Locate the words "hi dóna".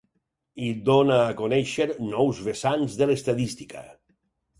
0.61-1.17